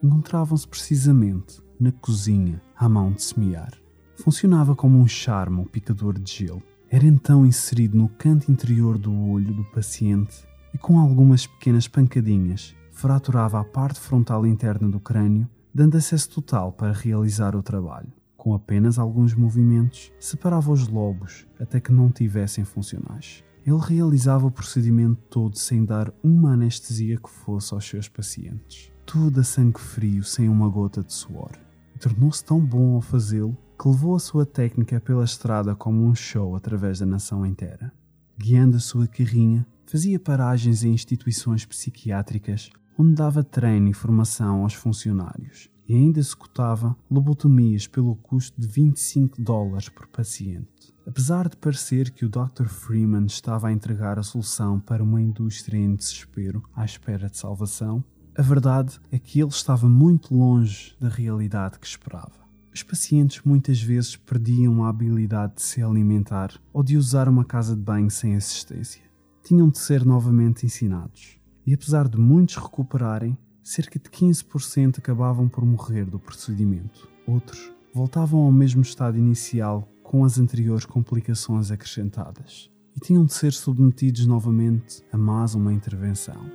encontravam-se 0.02 0.67
precisamente 0.67 1.61
na 1.78 1.93
cozinha, 1.93 2.61
à 2.76 2.88
mão 2.88 3.12
de 3.12 3.23
semear. 3.23 3.73
Funcionava 4.17 4.75
como 4.75 4.99
um 4.99 5.07
charme 5.07 5.62
o 5.62 5.67
picador 5.67 6.19
de 6.19 6.33
gelo. 6.33 6.62
Era 6.90 7.07
então 7.07 7.47
inserido 7.47 7.97
no 7.97 8.09
canto 8.09 8.50
interior 8.50 8.99
do 8.99 9.14
olho 9.31 9.55
do 9.55 9.64
paciente 9.64 10.47
e, 10.75 10.78
com 10.78 10.99
algumas 10.99 11.47
pequenas 11.47 11.87
pancadinhas, 11.87 12.75
fraturava 12.90 13.61
a 13.61 13.64
parte 13.64 14.00
frontal 14.00 14.47
interna 14.47 14.88
do 14.88 14.99
crânio, 14.99 15.49
dando 15.73 15.97
acesso 15.97 16.31
total 16.31 16.73
para 16.73 16.93
realizar 16.93 17.55
o 17.55 17.62
trabalho. 17.62 18.12
Com 18.37 18.55
apenas 18.55 18.99
alguns 18.99 19.35
movimentos, 19.35 20.11
separava 20.19 20.73
os 20.73 20.88
lobos 20.88 21.47
até 21.61 21.81
que 21.81 21.93
não 21.93 22.11
tivessem 22.11 22.64
funcionais. 22.64 23.45
Ele 23.69 23.81
realizava 23.87 24.47
o 24.47 24.51
procedimento 24.51 25.21
todo 25.29 25.59
sem 25.59 25.85
dar 25.85 26.11
uma 26.23 26.53
anestesia 26.53 27.19
que 27.19 27.29
fosse 27.29 27.75
aos 27.75 27.87
seus 27.87 28.09
pacientes. 28.09 28.91
Tudo 29.05 29.41
a 29.41 29.45
sangue 29.45 29.79
frio, 29.79 30.25
sem 30.25 30.49
uma 30.49 30.71
gota 30.71 31.03
de 31.03 31.13
suor. 31.13 31.53
Tornou-se 32.01 32.43
tão 32.43 32.65
bom 32.65 32.95
ao 32.95 33.03
fazê-lo 33.03 33.55
que 33.79 33.87
levou 33.87 34.17
a 34.17 34.19
sua 34.19 34.47
técnica 34.47 34.99
pela 34.99 35.23
estrada 35.23 35.77
como 35.77 36.03
um 36.03 36.15
show 36.15 36.57
através 36.57 37.01
da 37.01 37.05
nação 37.05 37.45
inteira. 37.45 37.93
Guiando 38.39 38.79
a 38.79 38.81
sua 38.81 39.07
carrinha, 39.07 39.67
fazia 39.85 40.19
paragens 40.19 40.83
em 40.83 40.95
instituições 40.95 41.67
psiquiátricas 41.67 42.71
onde 42.99 43.17
dava 43.17 43.45
treino 43.45 43.91
e 43.91 43.93
formação 43.93 44.63
aos 44.63 44.73
funcionários 44.73 45.69
e 45.87 45.95
ainda 45.95 46.19
executava 46.19 46.97
lobotomias 47.11 47.87
pelo 47.87 48.17
custo 48.17 48.59
de 48.59 48.67
25 48.67 49.43
dólares 49.43 49.91
por 49.91 50.07
paciente. 50.07 50.95
Apesar 51.09 51.49
de 51.49 51.57
parecer 51.57 52.11
que 52.11 52.27
o 52.27 52.29
Dr. 52.29 52.67
Freeman 52.67 53.25
estava 53.25 53.69
a 53.69 53.73
entregar 53.73 54.19
a 54.19 54.23
solução 54.23 54.79
para 54.79 55.03
uma 55.03 55.23
indústria 55.23 55.79
em 55.79 55.95
desespero 55.95 56.62
à 56.77 56.85
espera 56.85 57.31
de 57.31 57.38
salvação, 57.38 58.05
a 58.37 58.43
verdade 58.43 59.00
é 59.11 59.19
que 59.19 59.41
ele 59.41 59.49
estava 59.49 59.88
muito 59.88 60.37
longe 60.37 60.95
da 61.00 61.09
realidade 61.09 61.79
que 61.79 61.87
esperava. 61.87 62.47
Os 62.75 62.83
pacientes 62.83 63.41
muitas 63.43 63.81
vezes 63.81 64.17
perdiam 64.17 64.85
a 64.85 64.91
habilidade 64.91 65.55
de 65.55 65.62
se 65.62 65.83
alimentar 65.83 66.53
ou 66.75 66.83
de 66.83 66.99
usar 66.99 67.27
uma 67.27 67.43
casa 67.43 67.75
de 67.75 67.81
banho 67.81 68.11
sem 68.11 68.37
assistência. 68.37 69.00
Tinham 69.43 69.71
de 69.71 69.79
ser 69.79 70.05
novamente 70.05 70.67
ensinados. 70.67 71.38
E 71.67 71.73
apesar 71.73 72.07
de 72.07 72.19
muitos 72.19 72.57
recuperarem, 72.57 73.37
cerca 73.65 73.99
de 73.99 74.11
15% 74.11 74.99
acabavam 74.99 75.49
por 75.49 75.65
morrer 75.65 76.05
do 76.05 76.19
procedimento. 76.19 77.09
Outros 77.27 77.73
voltavam 77.95 78.41
ao 78.41 78.53
mesmo 78.53 78.83
estado 78.83 79.17
inicial 79.17 79.88
com 80.09 80.25
as 80.25 80.38
anteriores 80.38 80.87
complicações 80.87 81.71
acrescentadas 81.71 82.71
e 82.97 83.00
tinham 83.00 83.27
de 83.27 83.35
ser 83.35 83.53
submetidos 83.53 84.25
novamente 84.25 85.05
a 85.12 85.19
mais 85.19 85.55
uma 85.55 85.71
intervenção. 85.71 86.50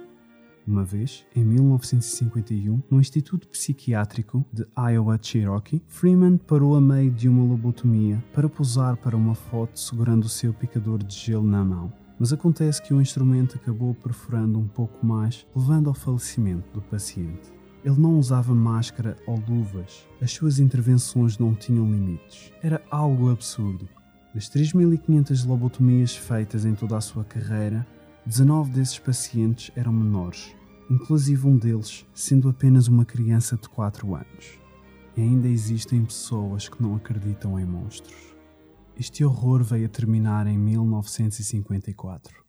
Uma 0.66 0.84
vez, 0.84 1.24
em 1.36 1.46
1951, 1.46 2.82
no 2.90 3.00
Instituto 3.00 3.48
Psiquiátrico 3.48 4.44
de 4.52 4.66
Iowa 4.76 5.20
Cherokee, 5.22 5.84
Freeman 5.88 6.38
parou 6.38 6.76
a 6.76 6.82
meio 6.82 7.12
de 7.12 7.30
uma 7.30 7.44
lobotomia 7.44 8.24
para 8.34 8.50
posar 8.50 8.98
para 8.98 9.16
uma 9.16 9.36
foto 9.36 9.80
segurando 9.80 10.24
o 10.24 10.30
seu 10.30 10.52
picador 10.52 11.04
de 11.04 11.16
gelo 11.16 11.46
na 11.46 11.64
mão. 11.64 11.94
Mas 12.18 12.34
acontece 12.34 12.82
que 12.82 12.94
o 12.94 13.02
instrumento 13.02 13.58
acabou 13.58 13.94
perfurando 13.94 14.58
um 14.58 14.68
pouco 14.68 15.06
mais, 15.06 15.46
levando 15.56 15.90
ao 15.90 15.94
falecimento 15.94 16.74
do 16.74 16.82
paciente. 16.82 17.54
Ele 17.84 18.00
não 18.00 18.18
usava 18.18 18.56
máscara 18.56 19.18
ou 19.28 19.42
luvas. 19.48 20.08
As 20.22 20.32
suas 20.32 20.60
intervenções 20.60 21.38
não 21.38 21.54
tinham 21.54 21.86
limites. 21.86 22.52
Era 22.62 22.82
algo 22.90 23.30
absurdo. 23.30 23.90
Das 24.34 24.50
3.500 24.50 25.46
lobotomias 25.46 26.16
feitas 26.16 26.66
em 26.66 26.74
toda 26.74 26.98
a 26.98 27.02
sua 27.02 27.24
carreira, 27.24 27.86
19 28.26 28.72
desses 28.72 28.98
pacientes 28.98 29.70
eram 29.76 29.92
menores, 29.92 30.56
inclusive 30.90 31.46
um 31.46 31.58
deles 31.58 32.06
sendo 32.16 32.48
apenas 32.48 32.88
uma 32.88 33.04
criança 33.04 33.58
de 33.58 33.68
4 33.68 34.16
anos. 34.16 34.60
E 35.16 35.22
ainda 35.22 35.48
existem 35.48 36.04
pessoas 36.04 36.70
que 36.70 36.82
não 36.82 36.96
acreditam 36.96 37.60
em 37.60 37.66
monstros. 37.66 38.34
Este 38.98 39.26
horror 39.26 39.64
veio 39.64 39.86
a 39.86 39.90
terminar 39.90 40.48
em 40.48 40.58
1954, 40.58 42.44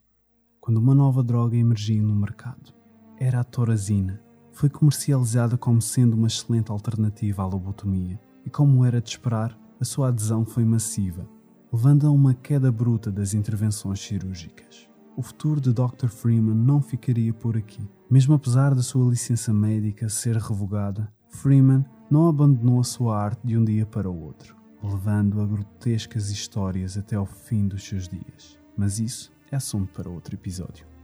quando 0.59 0.77
uma 0.77 0.95
nova 0.95 1.21
droga 1.21 1.57
emergiu 1.57 2.01
no 2.03 2.15
mercado. 2.15 2.73
Era 3.19 3.41
a 3.41 3.43
torazina, 3.43 4.21
foi 4.55 4.69
comercializada 4.69 5.57
como 5.57 5.81
sendo 5.81 6.13
uma 6.13 6.27
excelente 6.27 6.71
alternativa 6.71 7.43
à 7.43 7.45
lobotomia, 7.45 8.17
e 8.45 8.49
como 8.49 8.85
era 8.85 9.01
de 9.01 9.09
esperar, 9.09 9.55
a 9.81 9.83
sua 9.83 10.07
adesão 10.07 10.45
foi 10.45 10.63
massiva, 10.63 11.27
levando 11.71 12.07
a 12.07 12.11
uma 12.11 12.33
queda 12.33 12.71
bruta 12.71 13.11
das 13.11 13.33
intervenções 13.33 13.99
cirúrgicas. 13.99 14.89
O 15.17 15.21
futuro 15.21 15.59
de 15.59 15.73
Dr. 15.73 16.07
Freeman 16.07 16.55
não 16.55 16.81
ficaria 16.81 17.33
por 17.33 17.57
aqui. 17.57 17.85
Mesmo 18.09 18.33
apesar 18.33 18.73
da 18.73 18.81
sua 18.81 19.09
licença 19.09 19.53
médica 19.53 20.07
ser 20.07 20.37
revogada, 20.37 21.11
Freeman 21.27 21.83
não 22.09 22.29
abandonou 22.29 22.79
a 22.79 22.83
sua 22.83 23.21
arte 23.21 23.45
de 23.45 23.57
um 23.57 23.65
dia 23.65 23.85
para 23.85 24.09
o 24.09 24.21
outro, 24.21 24.55
levando 24.81 25.41
a 25.41 25.45
grotescas 25.45 26.29
histórias 26.29 26.97
até 26.97 27.17
ao 27.17 27.25
fim 27.25 27.67
dos 27.67 27.83
seus 27.83 28.07
dias. 28.07 28.57
Mas 28.77 28.99
isso 28.99 29.33
é 29.51 29.57
assunto 29.57 29.91
para 29.91 30.09
outro 30.09 30.33
episódio 30.33 30.94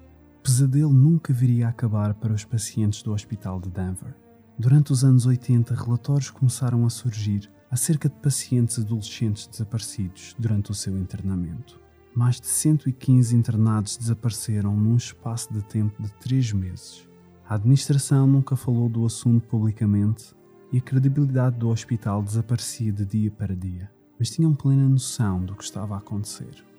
pesadelo 0.42 0.92
nunca 0.92 1.32
viria 1.32 1.68
a 1.68 1.70
acabar 1.70 2.14
para 2.16 2.34
os 2.34 2.44
pacientes 2.44 3.04
do 3.04 3.14
Hospital 3.14 3.60
de 3.60 3.70
Denver. 3.70 4.16
Durante 4.58 4.92
os 4.92 5.04
anos 5.04 5.26
80, 5.26 5.74
relatórios 5.74 6.30
começaram 6.30 6.86
a 6.86 6.90
surgir 6.90 7.50
acerca 7.70 8.10
de 8.10 8.16
pacientes 8.16 8.80
adolescentes 8.80 9.48
desaparecidos 9.48 10.36
durante 10.38 10.72
o 10.72 10.74
seu 10.74 10.98
internamento. 10.98 11.80
Mais 12.14 12.42
de 12.42 12.48
115 12.48 13.36
internados 13.36 13.96
desapareceram 13.96 14.76
num 14.76 14.98
espaço 14.98 15.54
de 15.54 15.64
tempo 15.64 16.04
de 16.04 16.12
três 16.16 16.52
meses. 16.52 17.08
A 17.48 17.56
administração 17.56 18.28
nunca 18.28 18.56
falou 18.56 18.90
do 18.90 19.06
assunto 19.06 19.48
publicamente 19.48 20.36
e 20.72 20.78
a 20.78 20.82
credibilidade 20.82 21.58
do 21.58 21.70
hospital 21.70 22.22
desaparecia 22.22 22.92
de 22.92 23.06
dia 23.06 23.32
para 23.32 23.56
dia, 23.56 23.92
mas 24.18 24.30
tinham 24.30 24.54
plena 24.54 24.88
noção 24.88 25.44
do 25.44 25.56
que 25.56 25.64
estava 25.64 25.96
a 25.96 26.00
acontecer. 26.00 26.71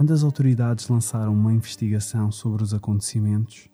Quando 0.00 0.14
as 0.14 0.24
autoridades 0.24 0.88
lançaram 0.88 1.34
uma 1.34 1.52
investigação 1.52 2.32
sobre 2.32 2.62
os 2.62 2.72
acontecimentos, 2.72 3.68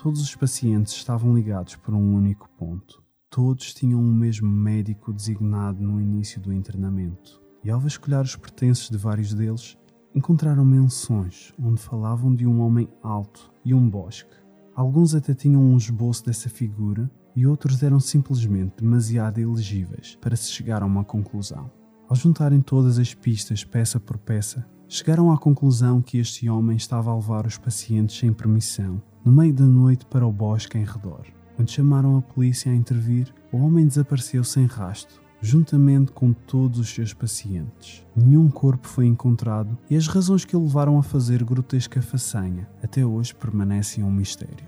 todos 0.00 0.22
os 0.22 0.36
pacientes 0.36 0.92
estavam 0.92 1.34
ligados 1.34 1.74
por 1.74 1.94
um 1.94 2.14
único 2.14 2.48
ponto. 2.50 3.02
Todos 3.28 3.74
tinham 3.74 3.98
o 3.98 4.04
mesmo 4.04 4.48
médico 4.48 5.12
designado 5.12 5.82
no 5.82 6.00
início 6.00 6.40
do 6.40 6.52
internamento, 6.52 7.42
e 7.64 7.70
ao 7.70 7.80
vasculhar 7.80 8.22
os 8.22 8.36
pertences 8.36 8.88
de 8.88 8.96
vários 8.96 9.34
deles, 9.34 9.76
encontraram 10.14 10.64
menções 10.64 11.52
onde 11.58 11.82
falavam 11.82 12.32
de 12.32 12.46
um 12.46 12.60
homem 12.60 12.88
alto 13.02 13.52
e 13.64 13.74
um 13.74 13.90
bosque. 13.90 14.36
Alguns 14.76 15.12
até 15.12 15.34
tinham 15.34 15.60
um 15.60 15.76
esboço 15.76 16.24
dessa 16.24 16.48
figura 16.48 17.10
e 17.34 17.48
outros 17.48 17.82
eram 17.82 17.98
simplesmente 17.98 18.76
demasiado 18.76 19.38
elegíveis 19.40 20.16
para 20.20 20.36
se 20.36 20.52
chegar 20.52 20.84
a 20.84 20.86
uma 20.86 21.02
conclusão. 21.02 21.68
Ao 22.08 22.14
juntarem 22.14 22.60
todas 22.60 22.96
as 22.96 23.12
pistas 23.12 23.64
peça 23.64 23.98
por 23.98 24.18
peça, 24.18 24.64
chegaram 24.88 25.30
à 25.30 25.36
conclusão 25.36 26.00
que 26.00 26.18
este 26.18 26.48
homem 26.48 26.76
estava 26.76 27.10
a 27.10 27.14
levar 27.14 27.46
os 27.46 27.58
pacientes 27.58 28.18
sem 28.18 28.32
permissão, 28.32 29.00
no 29.24 29.30
meio 29.30 29.52
da 29.52 29.66
noite, 29.66 30.06
para 30.06 30.26
o 30.26 30.32
bosque 30.32 30.78
em 30.78 30.84
redor. 30.84 31.26
Quando 31.54 31.70
chamaram 31.70 32.16
a 32.16 32.22
polícia 32.22 32.72
a 32.72 32.74
intervir, 32.74 33.32
o 33.52 33.58
homem 33.58 33.86
desapareceu 33.86 34.42
sem 34.42 34.64
rasto, 34.64 35.20
juntamente 35.40 36.12
com 36.12 36.32
todos 36.32 36.78
os 36.78 36.88
seus 36.88 37.12
pacientes. 37.12 38.04
Nenhum 38.16 38.48
corpo 38.48 38.88
foi 38.88 39.06
encontrado 39.06 39.76
e 39.90 39.96
as 39.96 40.06
razões 40.06 40.44
que 40.44 40.56
o 40.56 40.62
levaram 40.62 40.98
a 40.98 41.02
fazer 41.02 41.44
grotesca 41.44 42.00
façanha 42.00 42.68
até 42.82 43.04
hoje 43.04 43.34
permanecem 43.34 44.02
um 44.02 44.10
mistério. 44.10 44.66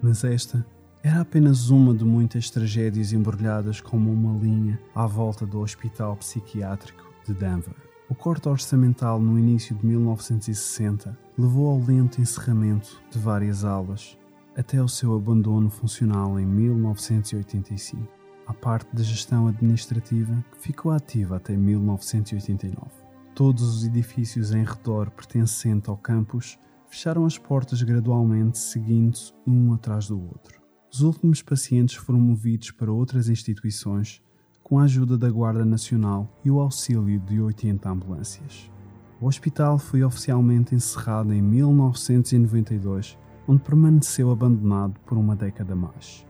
Mas 0.00 0.24
esta 0.24 0.64
era 1.02 1.20
apenas 1.20 1.68
uma 1.68 1.92
de 1.92 2.04
muitas 2.04 2.48
tragédias 2.48 3.12
embrulhadas 3.12 3.80
como 3.80 4.10
uma 4.10 4.38
linha 4.38 4.80
à 4.94 5.06
volta 5.06 5.44
do 5.44 5.60
Hospital 5.60 6.16
Psiquiátrico 6.16 7.04
de 7.26 7.34
Denver. 7.34 7.91
O 8.12 8.14
corte 8.14 8.46
orçamental 8.46 9.18
no 9.18 9.38
início 9.38 9.74
de 9.74 9.86
1960 9.86 11.18
levou 11.38 11.70
ao 11.70 11.80
lento 11.80 12.20
encerramento 12.20 13.02
de 13.10 13.18
várias 13.18 13.64
aulas, 13.64 14.18
até 14.54 14.82
o 14.82 14.86
seu 14.86 15.14
abandono 15.14 15.70
funcional 15.70 16.38
em 16.38 16.44
1985, 16.44 18.06
a 18.46 18.52
parte 18.52 18.94
da 18.94 19.02
gestão 19.02 19.46
administrativa 19.46 20.44
ficou 20.60 20.92
ativa 20.92 21.36
até 21.36 21.56
1989. 21.56 22.76
Todos 23.34 23.62
os 23.62 23.86
edifícios 23.86 24.52
em 24.52 24.62
redor 24.62 25.10
pertencentes 25.10 25.88
ao 25.88 25.96
campus 25.96 26.58
fecharam 26.90 27.24
as 27.24 27.38
portas 27.38 27.80
gradualmente, 27.80 28.58
seguindo-se 28.58 29.32
um 29.46 29.72
atrás 29.72 30.08
do 30.08 30.20
outro. 30.20 30.60
Os 30.92 31.00
últimos 31.00 31.40
pacientes 31.40 31.94
foram 31.94 32.20
movidos 32.20 32.72
para 32.72 32.92
outras 32.92 33.30
instituições 33.30 34.20
com 34.72 34.78
a 34.78 34.84
ajuda 34.84 35.18
da 35.18 35.28
Guarda 35.28 35.66
Nacional 35.66 36.26
e 36.42 36.50
o 36.50 36.58
auxílio 36.58 37.20
de 37.20 37.38
80 37.38 37.90
ambulâncias. 37.90 38.70
O 39.20 39.26
hospital 39.26 39.78
foi 39.78 40.02
oficialmente 40.02 40.74
encerrado 40.74 41.34
em 41.34 41.42
1992, 41.42 43.18
onde 43.46 43.62
permaneceu 43.62 44.30
abandonado 44.30 44.98
por 45.04 45.18
uma 45.18 45.36
década 45.36 45.76
mais. 45.76 46.26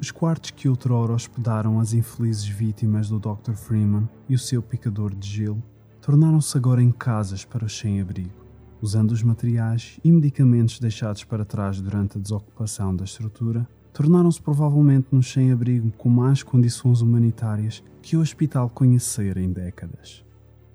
Os 0.00 0.10
quartos 0.10 0.52
que 0.52 0.70
outrora 0.70 1.12
hospedaram 1.12 1.78
as 1.78 1.92
infelizes 1.92 2.48
vítimas 2.48 3.10
do 3.10 3.18
Dr. 3.18 3.52
Freeman 3.52 4.08
e 4.26 4.34
o 4.34 4.38
seu 4.38 4.62
picador 4.62 5.14
de 5.14 5.28
gelo 5.28 5.62
tornaram-se 6.00 6.56
agora 6.56 6.82
em 6.82 6.90
casas 6.90 7.44
para 7.44 7.66
os 7.66 7.78
sem-abrigo, 7.78 8.42
usando 8.80 9.10
os 9.10 9.22
materiais 9.22 10.00
e 10.02 10.10
medicamentos 10.10 10.80
deixados 10.80 11.24
para 11.24 11.44
trás 11.44 11.78
durante 11.78 12.16
a 12.16 12.20
desocupação 12.22 12.96
da 12.96 13.04
estrutura 13.04 13.68
tornaram-se 13.96 14.42
provavelmente 14.42 15.06
nos 15.10 15.32
sem-abrigo 15.32 15.90
com 15.92 16.10
mais 16.10 16.42
condições 16.42 17.00
humanitárias 17.00 17.82
que 18.02 18.14
o 18.14 18.20
hospital 18.20 18.68
conhecera 18.68 19.40
em 19.40 19.50
décadas. 19.50 20.22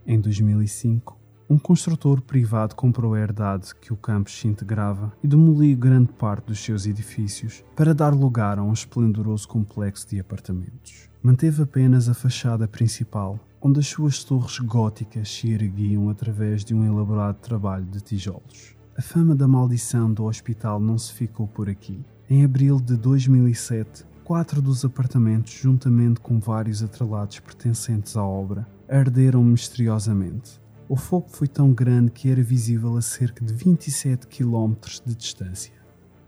Em 0.07 0.19
2005, 0.19 1.19
um 1.47 1.59
construtor 1.59 2.19
privado 2.19 2.75
comprou 2.75 3.13
a 3.13 3.19
herdade 3.19 3.75
que 3.75 3.93
o 3.93 3.95
campus 3.95 4.39
se 4.39 4.47
integrava 4.47 5.13
e 5.23 5.27
demoliu 5.27 5.77
grande 5.77 6.11
parte 6.13 6.47
dos 6.47 6.63
seus 6.63 6.87
edifícios 6.87 7.63
para 7.75 7.93
dar 7.93 8.11
lugar 8.11 8.57
a 8.57 8.63
um 8.63 8.73
esplendoroso 8.73 9.47
complexo 9.47 10.09
de 10.09 10.19
apartamentos. 10.19 11.07
Manteve 11.21 11.61
apenas 11.61 12.09
a 12.09 12.15
fachada 12.15 12.67
principal, 12.67 13.39
onde 13.61 13.81
as 13.81 13.87
suas 13.87 14.23
torres 14.23 14.57
góticas 14.57 15.29
se 15.29 15.51
erguiam 15.51 16.09
através 16.09 16.65
de 16.65 16.73
um 16.73 16.83
elaborado 16.83 17.37
trabalho 17.37 17.85
de 17.85 18.01
tijolos. 18.01 18.75
A 18.97 19.01
fama 19.03 19.35
da 19.35 19.47
maldição 19.47 20.11
do 20.11 20.25
hospital 20.25 20.79
não 20.79 20.97
se 20.97 21.13
ficou 21.13 21.47
por 21.47 21.69
aqui. 21.69 22.03
Em 22.33 22.45
abril 22.45 22.79
de 22.79 22.95
2007, 22.95 24.05
quatro 24.23 24.61
dos 24.61 24.85
apartamentos, 24.85 25.51
juntamente 25.51 26.21
com 26.21 26.39
vários 26.39 26.81
atrelados 26.81 27.41
pertencentes 27.41 28.15
à 28.15 28.23
obra, 28.23 28.65
arderam 28.88 29.43
misteriosamente. 29.43 30.57
O 30.88 30.95
fogo 30.95 31.27
foi 31.27 31.45
tão 31.45 31.73
grande 31.73 32.09
que 32.09 32.31
era 32.31 32.41
visível 32.41 32.95
a 32.95 33.01
cerca 33.01 33.43
de 33.43 33.53
27 33.53 34.27
km 34.27 34.75
de 35.05 35.13
distância. 35.13 35.73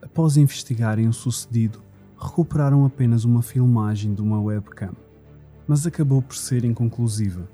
Após 0.01 0.35
investigarem 0.35 1.07
o 1.07 1.13
sucedido, 1.13 1.81
recuperaram 2.19 2.83
apenas 2.83 3.23
uma 3.23 3.41
filmagem 3.41 4.13
de 4.13 4.21
uma 4.21 4.41
webcam, 4.41 4.91
mas 5.65 5.87
acabou 5.87 6.21
por 6.21 6.35
ser 6.35 6.65
inconclusiva 6.65 7.47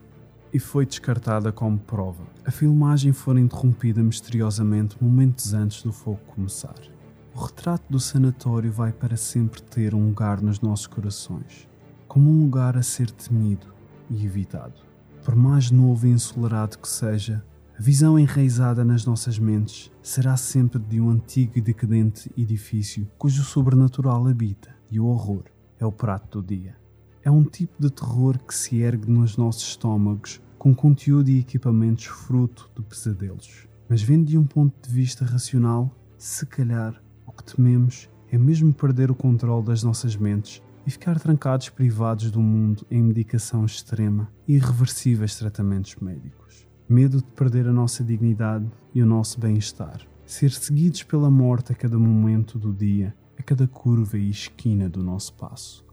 e 0.52 0.58
foi 0.58 0.88
descartada 0.88 1.52
como 1.52 1.78
prova. 1.78 2.24
A 2.44 2.50
filmagem 2.50 3.12
foi 3.12 3.40
interrompida 3.40 4.02
misteriosamente 4.02 4.98
momentos 5.00 5.54
antes 5.54 5.84
do 5.84 5.94
fogo 5.94 6.22
começar. 6.34 6.99
O 7.40 7.46
retrato 7.46 7.86
do 7.90 8.02
sanatório 8.02 8.70
vai 8.70 8.92
para 8.92 9.16
sempre 9.16 9.62
ter 9.62 9.96
um 9.96 10.08
lugar 10.08 10.42
nos 10.42 10.60
nossos 10.60 10.88
corações, 10.88 11.70
como 12.06 12.30
um 12.30 12.42
lugar 12.42 12.76
a 12.76 12.84
ser 12.84 13.10
temido 13.12 13.68
e 14.10 14.26
evitado. 14.26 14.82
Por 15.24 15.38
mais 15.38 15.72
novo 15.72 16.06
e 16.06 16.10
ensolarado 16.10 16.78
que 16.78 16.90
seja, 16.90 17.42
a 17.78 17.82
visão 17.82 18.20
enraizada 18.20 18.84
nas 18.84 19.06
nossas 19.06 19.40
mentes 19.40 19.90
será 20.04 20.36
sempre 20.36 20.80
de 20.80 21.00
um 21.00 21.10
antigo 21.10 21.54
e 21.56 21.62
decadente 21.62 22.30
edifício 22.38 23.10
cujo 23.18 23.42
sobrenatural 23.42 24.28
habita 24.28 24.76
e 24.92 25.00
o 25.00 25.06
horror 25.06 25.46
é 25.80 25.86
o 25.86 25.94
prato 25.94 26.42
do 26.42 26.46
dia. 26.46 26.76
É 27.24 27.32
um 27.32 27.46
tipo 27.46 27.82
de 27.82 27.90
terror 27.90 28.38
que 28.38 28.54
se 28.54 28.82
ergue 28.82 29.10
nos 29.10 29.38
nossos 29.38 29.64
estômagos 29.64 30.42
com 30.58 30.76
conteúdo 30.76 31.30
e 31.30 31.40
equipamentos 31.40 32.04
fruto 32.04 32.70
de 32.76 32.84
pesadelos. 32.84 33.66
Mas 33.88 34.02
vendo 34.02 34.26
de 34.26 34.38
um 34.38 34.46
ponto 34.46 34.76
de 34.86 34.94
vista 34.94 35.24
racional, 35.24 35.90
se 36.18 36.46
calhar 36.46 37.02
que 37.42 37.56
tememos 37.56 38.10
é 38.32 38.38
mesmo 38.38 38.74
perder 38.74 39.10
o 39.10 39.16
controle 39.16 39.66
das 39.66 39.82
nossas 39.82 40.16
mentes 40.16 40.62
e 40.86 40.92
ficar 40.92 41.20
trancados 41.20 41.70
privados 41.70 42.30
do 42.30 42.42
mundo 42.42 42.86
em 42.92 43.02
medicação 43.02 43.66
extrema 43.66 44.32
e 44.48 44.56
irreversíveis 44.56 45.36
tratamentos 45.36 45.96
médicos. 45.96 46.68
Medo 46.88 47.18
de 47.18 47.32
perder 47.32 47.68
a 47.68 47.74
nossa 47.74 48.04
dignidade 48.04 48.70
e 48.94 49.02
o 49.02 49.06
nosso 49.06 49.40
bem-estar. 49.40 50.02
Ser 50.26 50.52
seguidos 50.52 51.04
pela 51.04 51.30
morte 51.30 51.72
a 51.72 51.76
cada 51.76 51.98
momento 51.98 52.60
do 52.60 52.74
dia, 52.74 53.16
a 53.38 53.44
cada 53.44 53.68
curva 53.68 54.18
e 54.18 54.30
esquina 54.30 54.90
do 54.90 55.04
nosso 55.04 55.34
passo. 55.34 55.86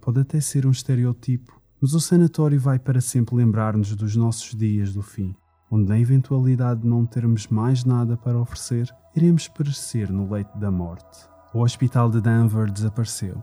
Pode 0.00 0.20
até 0.20 0.40
ser 0.40 0.66
um 0.66 0.70
estereotipo, 0.70 1.60
mas 1.80 1.92
o 1.92 2.00
sanatório 2.00 2.58
vai 2.58 2.78
para 2.78 3.00
sempre 3.00 3.36
lembrar-nos 3.36 3.94
dos 3.94 4.16
nossos 4.16 4.54
dias 4.54 4.92
do 4.92 5.02
fim, 5.02 5.34
onde, 5.70 5.88
na 5.88 5.98
eventualidade 5.98 6.82
de 6.82 6.88
não 6.88 7.04
termos 7.04 7.48
mais 7.48 7.84
nada 7.84 8.16
para 8.16 8.38
oferecer, 8.38 8.88
iremos 9.16 9.46
perecer 9.46 10.10
no 10.10 10.30
leito 10.30 10.58
da 10.58 10.70
morte. 10.70 11.28
O 11.52 11.60
hospital 11.60 12.10
de 12.10 12.20
Denver 12.20 12.70
desapareceu, 12.70 13.40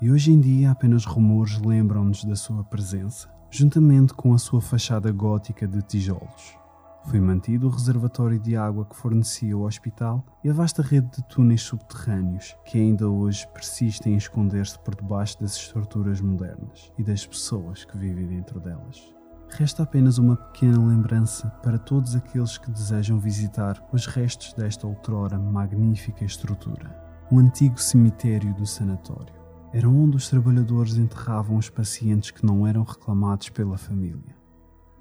e 0.00 0.10
hoje 0.10 0.32
em 0.32 0.40
dia 0.40 0.72
apenas 0.72 1.04
rumores 1.04 1.60
lembram-nos 1.60 2.24
da 2.24 2.34
sua 2.34 2.64
presença, 2.64 3.28
juntamente 3.48 4.14
com 4.14 4.34
a 4.34 4.38
sua 4.38 4.60
fachada 4.60 5.12
gótica 5.12 5.68
de 5.68 5.80
tijolos. 5.82 6.56
Foi 7.04 7.20
mantido 7.20 7.66
o 7.68 7.70
reservatório 7.70 8.38
de 8.38 8.56
água 8.56 8.84
que 8.84 8.96
fornecia 8.96 9.56
o 9.56 9.62
hospital 9.62 10.24
e 10.42 10.50
a 10.50 10.52
vasta 10.52 10.82
rede 10.82 11.08
de 11.10 11.22
túneis 11.28 11.62
subterrâneos 11.62 12.56
que 12.64 12.78
ainda 12.78 13.08
hoje 13.08 13.46
persistem 13.48 14.14
em 14.14 14.16
esconder-se 14.16 14.78
por 14.80 14.94
debaixo 14.94 15.40
das 15.40 15.56
estruturas 15.56 16.20
modernas 16.20 16.92
e 16.98 17.02
das 17.02 17.26
pessoas 17.26 17.84
que 17.84 17.96
vivem 17.96 18.26
dentro 18.26 18.60
delas. 18.60 19.12
Resta 19.54 19.82
apenas 19.82 20.16
uma 20.16 20.34
pequena 20.34 20.82
lembrança 20.82 21.50
para 21.62 21.78
todos 21.78 22.16
aqueles 22.16 22.56
que 22.56 22.70
desejam 22.70 23.18
visitar 23.18 23.86
os 23.92 24.06
restos 24.06 24.54
desta 24.54 24.86
outrora 24.86 25.38
magnífica 25.38 26.24
estrutura. 26.24 26.90
O 27.30 27.38
antigo 27.38 27.78
cemitério 27.78 28.54
do 28.54 28.64
sanatório. 28.64 29.34
Era 29.70 29.88
onde 29.88 30.16
os 30.16 30.28
trabalhadores 30.30 30.96
enterravam 30.96 31.56
os 31.56 31.68
pacientes 31.68 32.30
que 32.30 32.46
não 32.46 32.66
eram 32.66 32.82
reclamados 32.82 33.50
pela 33.50 33.76
família. 33.76 34.34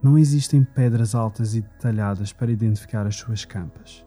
Não 0.04 0.18
existem 0.18 0.66
pedras 0.66 1.16
altas 1.16 1.56
e 1.56 1.62
detalhadas 1.62 2.34
para 2.34 2.52
identificar 2.52 3.08
as 3.08 3.16
suas 3.16 3.46
campas. 3.46 4.06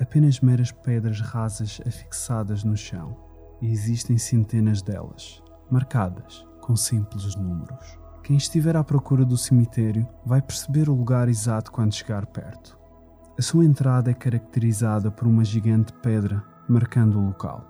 Apenas 0.00 0.40
meras 0.40 0.72
pedras 0.72 1.20
rasas 1.20 1.80
afixadas 1.86 2.64
no 2.64 2.76
chão, 2.76 3.16
e 3.62 3.70
existem 3.70 4.18
centenas 4.18 4.82
delas, 4.82 5.40
marcadas 5.70 6.44
com 6.60 6.74
simples 6.74 7.36
números. 7.36 8.05
Quem 8.26 8.36
estiver 8.36 8.74
à 8.74 8.82
procura 8.82 9.24
do 9.24 9.36
cemitério 9.36 10.04
vai 10.24 10.42
perceber 10.42 10.88
o 10.88 10.94
lugar 10.96 11.28
exato 11.28 11.70
quando 11.70 11.94
chegar 11.94 12.26
perto. 12.26 12.76
A 13.38 13.40
sua 13.40 13.64
entrada 13.64 14.10
é 14.10 14.14
caracterizada 14.14 15.12
por 15.12 15.28
uma 15.28 15.44
gigante 15.44 15.92
pedra 15.92 16.42
marcando 16.68 17.20
o 17.20 17.26
local. 17.26 17.64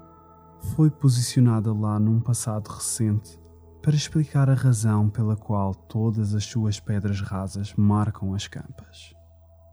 Foi 0.75 0.91
posicionada 0.91 1.75
lá 1.75 2.01
num 2.01 2.21
passado 2.21 2.69
recente 2.69 3.39
para 3.83 3.95
explicar 3.95 4.49
a 4.49 4.55
razão 4.55 5.11
pela 5.11 5.37
qual 5.37 5.75
todas 5.75 6.35
as 6.35 6.47
suas 6.47 6.81
pedras 6.81 7.21
rasas 7.21 7.75
marcam 7.77 8.33
as 8.33 8.49
campas. 8.49 9.13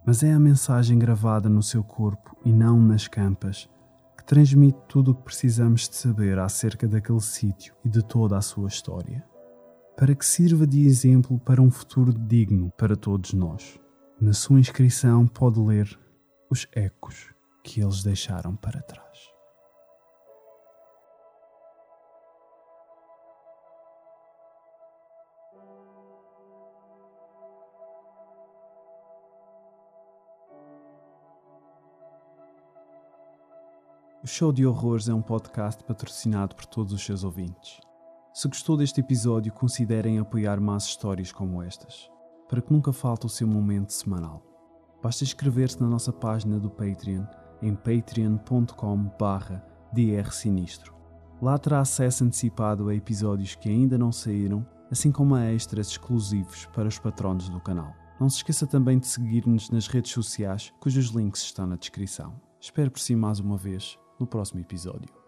Mas 0.05 0.21
é 0.21 0.33
a 0.33 0.39
mensagem 0.39 0.99
gravada 0.99 1.47
no 1.47 1.63
seu 1.63 1.81
corpo 1.81 2.35
e 2.43 2.51
não 2.51 2.77
nas 2.77 3.07
campas 3.07 3.69
que 4.17 4.25
transmite 4.25 4.79
tudo 4.89 5.11
o 5.11 5.15
que 5.15 5.23
precisamos 5.23 5.87
de 5.87 5.95
saber 5.95 6.37
acerca 6.39 6.89
daquele 6.89 7.21
sítio 7.21 7.73
e 7.85 7.89
de 7.89 8.03
toda 8.03 8.37
a 8.37 8.41
sua 8.41 8.67
história, 8.67 9.23
para 9.95 10.15
que 10.15 10.25
sirva 10.25 10.65
de 10.65 10.85
exemplo 10.85 11.39
para 11.39 11.61
um 11.61 11.69
futuro 11.69 12.11
digno 12.11 12.71
para 12.77 12.95
todos 12.95 13.33
nós. 13.33 13.79
Na 14.19 14.33
sua 14.33 14.59
inscrição 14.59 15.27
pode 15.27 15.59
ler 15.59 15.99
os 16.49 16.67
ecos 16.73 17.33
que 17.63 17.81
eles 17.81 18.03
deixaram 18.03 18.55
para 18.55 18.81
trás. 18.81 19.33
O 34.23 34.27
Show 34.27 34.53
de 34.53 34.65
Horrores 34.65 35.09
é 35.09 35.13
um 35.13 35.21
podcast 35.21 35.83
patrocinado 35.83 36.55
por 36.55 36.65
todos 36.65 36.93
os 36.93 37.03
seus 37.03 37.25
ouvintes. 37.25 37.81
Se 38.33 38.47
gostou 38.47 38.75
deste 38.75 38.99
episódio, 38.99 39.53
considerem 39.53 40.17
apoiar 40.17 40.59
mais 40.59 40.85
histórias 40.85 41.31
como 41.31 41.61
estas, 41.61 42.09
para 42.49 42.63
que 42.63 42.73
nunca 42.73 42.91
falte 42.91 43.27
o 43.27 43.29
seu 43.29 43.47
momento 43.47 43.93
semanal. 43.93 44.41
Basta 45.03 45.23
inscrever-se 45.23 45.79
na 45.79 45.87
nossa 45.87 46.11
página 46.11 46.59
do 46.59 46.67
Patreon 46.67 47.25
em 47.61 47.75
patreon.com 47.75 49.11
drsinistro. 49.93 50.95
Lá 51.39 51.59
terá 51.59 51.81
acesso 51.81 52.23
antecipado 52.23 52.89
a 52.89 52.95
episódios 52.95 53.53
que 53.53 53.69
ainda 53.69 53.99
não 53.99 54.11
saíram, 54.11 54.65
assim 54.89 55.11
como 55.11 55.35
a 55.35 55.53
extras 55.53 55.89
exclusivos 55.89 56.65
para 56.73 56.87
os 56.87 56.97
patronos 56.97 57.49
do 57.49 57.61
canal. 57.61 57.93
Não 58.19 58.29
se 58.29 58.37
esqueça 58.37 58.65
também 58.65 58.97
de 58.97 59.05
seguir-nos 59.05 59.69
nas 59.69 59.85
redes 59.85 60.11
sociais, 60.11 60.73
cujos 60.79 61.09
links 61.09 61.43
estão 61.43 61.67
na 61.67 61.75
descrição. 61.75 62.33
Espero 62.59 62.89
por 62.89 62.99
si 62.99 63.15
mais 63.15 63.39
uma 63.39 63.57
vez 63.57 63.99
no 64.19 64.25
próximo 64.25 64.59
episódio. 64.59 65.22